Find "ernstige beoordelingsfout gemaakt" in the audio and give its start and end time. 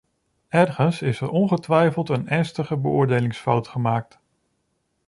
2.29-4.19